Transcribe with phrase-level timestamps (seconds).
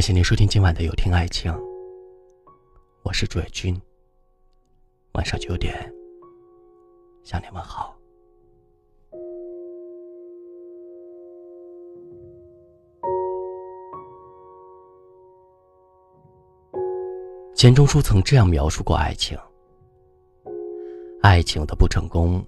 [0.00, 1.54] 感谢您收听今晚的有听爱情，
[3.02, 3.78] 我是朱伟军。
[5.12, 5.74] 晚上九点
[7.22, 7.94] 向你们好。
[17.54, 19.38] 钱钟书曾这样描述过爱情：
[21.20, 22.42] 爱情的不成功，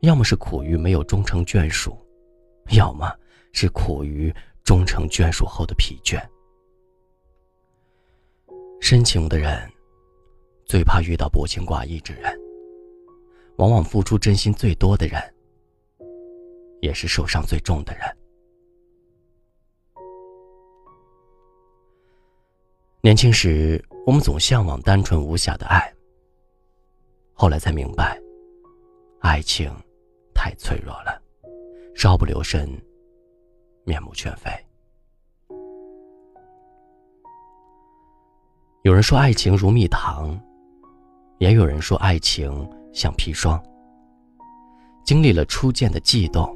[0.00, 1.96] 要么是苦于没有终成眷属，
[2.72, 3.10] 要么
[3.54, 4.30] 是苦于
[4.62, 6.22] 终成眷属后的疲倦。
[8.92, 9.58] 深情的人，
[10.66, 12.30] 最怕遇到薄情寡义之人。
[13.56, 15.18] 往往付出真心最多的人，
[16.82, 18.04] 也是受伤最重的人。
[23.00, 25.90] 年轻时，我们总向往单纯无瑕的爱。
[27.32, 28.20] 后来才明白，
[29.20, 29.74] 爱情
[30.34, 31.18] 太脆弱了，
[31.94, 32.68] 稍不留神，
[33.84, 34.50] 面目全非。
[38.82, 40.36] 有人说爱情如蜜糖，
[41.38, 43.62] 也有人说爱情像砒霜。
[45.04, 46.52] 经历了初见的悸动，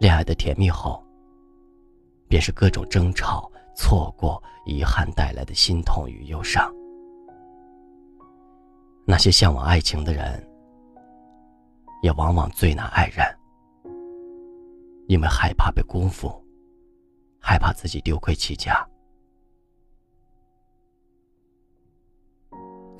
[0.00, 1.00] 恋爱的甜蜜后，
[2.26, 6.68] 便是各种争吵、错过、遗憾带来的心痛与忧伤。
[9.06, 10.44] 那些向往爱情的人，
[12.02, 13.24] 也往往最难爱人，
[15.06, 16.44] 因为害怕被辜负，
[17.38, 18.84] 害怕自己丢盔弃甲。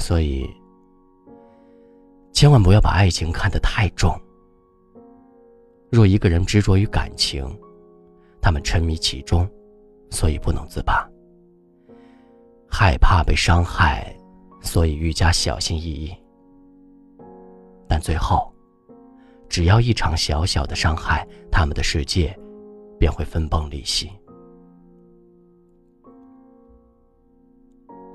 [0.07, 0.49] 所以，
[2.33, 4.17] 千万不要把爱情看得太重。
[5.91, 7.45] 若一个人执着于感情，
[8.41, 9.51] 他们沉迷其中，
[10.09, 11.11] 所以不能自拔，
[12.71, 14.17] 害怕被伤害，
[14.61, 16.15] 所以愈加小心翼翼。
[17.89, 18.55] 但最后，
[19.49, 22.33] 只要一场小小的伤害，他们的世界
[22.97, 24.09] 便会分崩离析。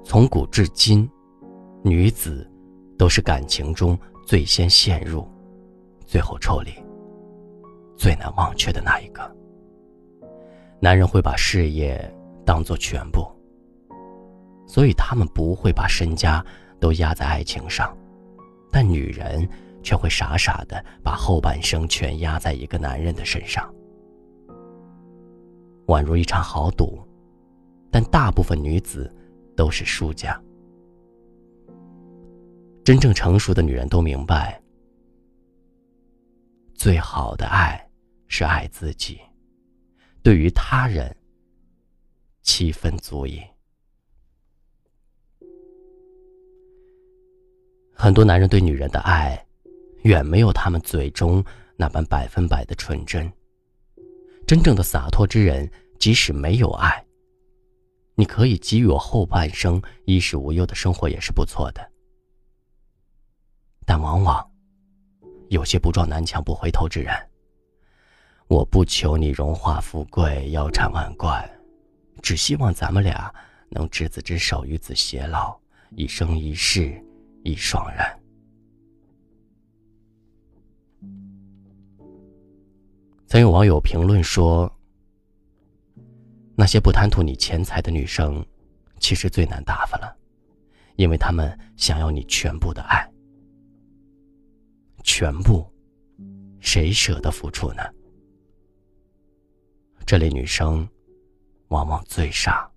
[0.06, 1.06] 从古至今。
[1.84, 2.48] 女子，
[2.98, 5.28] 都是感情中最先陷入，
[6.06, 6.72] 最后抽离，
[7.98, 9.36] 最难忘却的那一个。
[10.80, 12.00] 男人会把事业
[12.46, 13.26] 当做全部，
[14.68, 16.44] 所以他们不会把身家
[16.80, 17.96] 都压在爱情上，
[18.72, 19.48] 但女人
[19.84, 23.72] 却会傻傻的把后半生全压在一个男人的身上，
[25.88, 27.00] 宛如一场豪赌。
[27.94, 29.14] 但大部分女子
[29.56, 30.42] 都是输家。
[32.84, 34.60] 真正成熟的女人都明白，
[36.74, 37.80] 最好的爱
[38.28, 39.20] 是爱自己，
[40.24, 41.16] 对于他人，
[42.42, 43.40] 七分足矣。
[47.94, 49.46] 很多男人对女人的爱，
[50.02, 51.44] 远没有他们嘴中
[51.78, 53.32] 那般百分百的纯真。
[54.48, 57.06] 真正的洒脱之人，即使没有爱，
[58.16, 61.91] 你可以给予我后半生衣食无忧的生活，也是不错的。
[63.94, 64.50] 但往往，
[65.50, 67.14] 有些不撞南墙不回头之人。
[68.48, 71.46] 我不求你荣华富贵、腰缠万贯，
[72.22, 73.30] 只希望咱们俩
[73.68, 75.60] 能执子之手、与子偕老，
[75.98, 77.04] 一生一世
[77.44, 78.00] 一双人。
[83.28, 84.74] 曾有网友评论说
[86.56, 88.42] ：“那些不贪图你钱财的女生，
[89.02, 90.16] 其实最难打发了，
[90.96, 93.06] 因为她们想要你全部的爱。”
[95.04, 95.66] 全部，
[96.60, 97.82] 谁舍得付出呢？
[100.06, 100.88] 这类女生，
[101.70, 102.70] 往往最傻，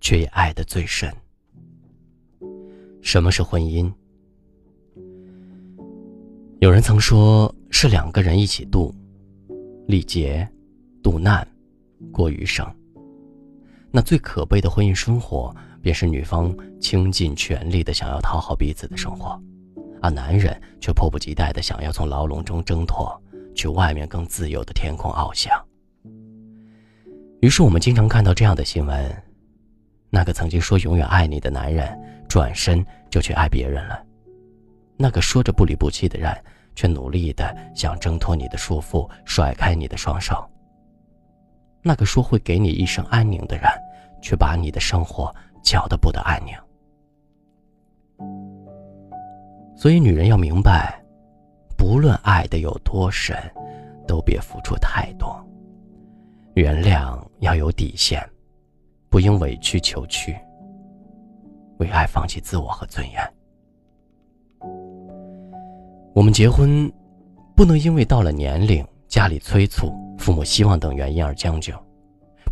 [0.00, 1.12] 却也爱得最深。
[3.02, 3.92] 什么是婚姻？
[6.60, 8.94] 有人曾说是两个人一起度
[9.86, 10.48] 历劫、
[11.02, 11.46] 度难、
[12.12, 12.66] 过余生。
[13.90, 19.40] 那最可悲的婚姻生活，便是女方倾尽全力的想要讨好彼此的生活。
[20.00, 23.20] 而男人却迫不及待的想要从牢笼中挣脱，
[23.54, 25.52] 去外面更自由的天空翱翔。
[27.40, 29.22] 于是我们经常看到这样的新闻：
[30.10, 31.98] 那个曾经说永远爱你的男人，
[32.28, 33.96] 转身就去爱别人了；
[34.96, 36.36] 那个说着不离不弃的人，
[36.74, 40.34] 却努力的想挣脱你的束缚，甩开你的双手；
[41.82, 43.64] 那个说会给你一生安宁的人，
[44.20, 46.54] 却把你的生活搅得不得安宁。
[49.78, 51.00] 所以，女人要明白，
[51.76, 53.36] 不论爱的有多深，
[54.08, 55.40] 都别付出太多。
[56.54, 58.20] 原谅要有底线，
[59.08, 60.34] 不应委曲求全，
[61.78, 63.22] 为爱放弃自我和尊严。
[66.12, 66.92] 我们结婚，
[67.54, 71.72] 不能因为到了年龄、家里催促、父母希望等原因而将就，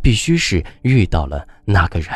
[0.01, 2.11] 必须是遇到了那个人，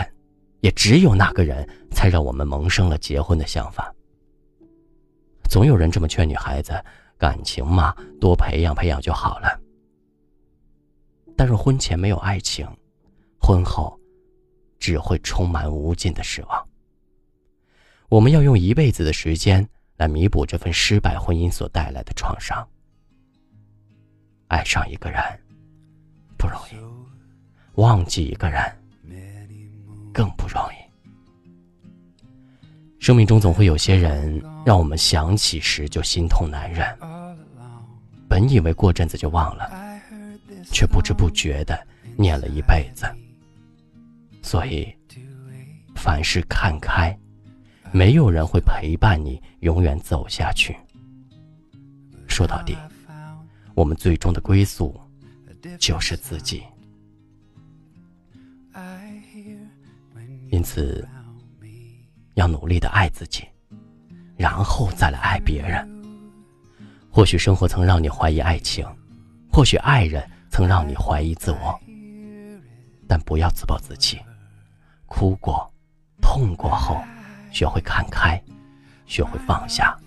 [0.61, 3.93] 也只有那个人才让我们萌生了结婚的想法。
[5.51, 6.73] 总有人这么劝女孩子：
[7.19, 9.61] 感情嘛，多培养培养就好了。
[11.37, 12.65] 但若婚前没有爱情，
[13.43, 13.99] 婚后
[14.79, 16.69] 只会充满无尽的失望。
[18.09, 22.65] 我们要用一辈子的时间来弥补这份失败婚姻所带来的创伤。
[24.47, 25.21] 爱上一个人
[26.39, 26.77] 不容易，
[27.75, 28.63] 忘记一个人
[30.13, 30.77] 更不容易。
[33.01, 36.87] 生命中总会有些人，让我们想起时就心痛难忍。
[38.29, 39.71] 本以为过阵子就忘了，
[40.71, 41.87] 却不知不觉的
[42.17, 43.07] 念了一辈子。
[44.43, 44.95] 所以，
[45.97, 47.17] 凡事看开。
[47.93, 50.77] 没有人会陪伴你永远走下去。
[52.29, 52.77] 说到底，
[53.75, 54.95] 我们最终的归宿
[55.77, 56.63] 就是自己。
[60.53, 61.05] 因此，
[62.35, 63.45] 要努力的爱自己，
[64.41, 65.87] 然后再来爱别人。
[67.11, 68.87] 或许生活曾让你怀疑爱情，
[69.53, 71.79] 或许爱人曾让你怀疑自我，
[73.07, 74.19] 但不要自暴自弃。
[75.05, 75.71] 哭过，
[76.23, 76.97] 痛过后。
[77.53, 78.41] 学会看开，
[79.07, 79.99] 学会放下，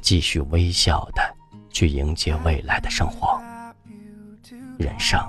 [0.00, 1.22] 继续微笑的
[1.70, 3.38] 去迎接未来的生活，
[4.78, 5.20] 人生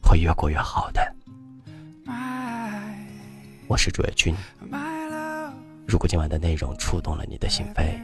[0.00, 1.14] 会越过越好的。
[3.66, 4.32] 我是主页君，
[5.90, 8.00] 如果今晚的内容触动了你的心扉，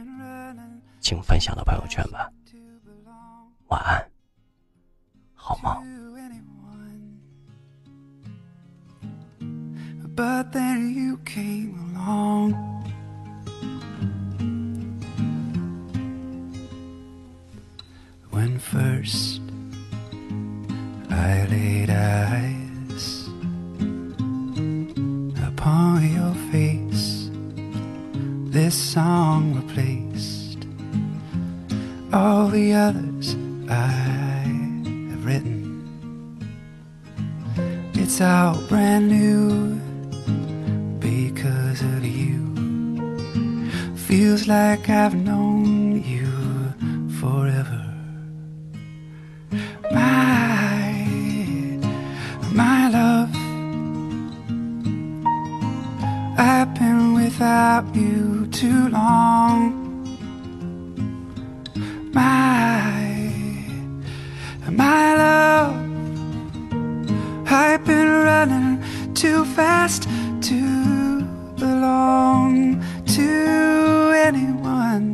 [0.99, 2.29] 请分享到朋友圈吧。
[3.69, 4.05] 晚安，
[5.33, 5.73] 好梦。
[11.97, 12.53] along.
[18.31, 19.41] When first
[21.09, 22.66] I laid eyes
[32.13, 33.35] all the others
[33.69, 33.87] I
[35.11, 35.67] have written.
[37.93, 39.75] It's all brand new
[40.99, 42.45] because of you.
[43.95, 46.27] Feels like I've known you
[47.19, 47.83] forever.
[49.91, 51.03] My,
[52.53, 53.35] my love,
[56.39, 59.86] I've been without you too long.
[69.17, 70.03] Too fast
[70.41, 71.21] to
[71.57, 75.07] belong to anyone.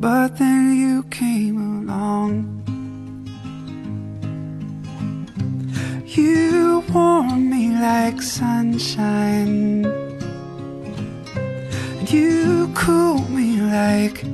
[0.00, 2.32] But then you came along.
[6.04, 9.84] You warm me like sunshine.
[12.00, 14.24] And You cool me like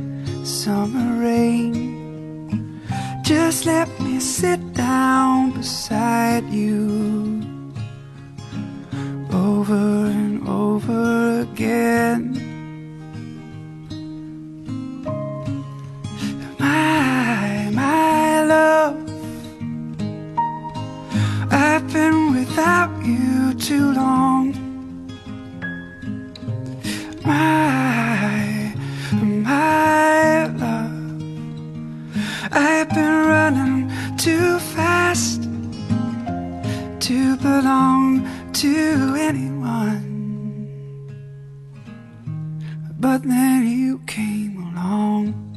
[0.44, 2.80] summer rain.
[3.22, 5.29] Just let me sit down
[5.60, 7.42] beside you
[9.30, 12.49] over and over again.
[43.10, 45.49] but then you came along.